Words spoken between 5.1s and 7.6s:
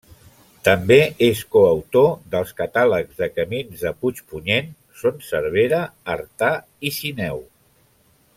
Servera, Artà i Sineu.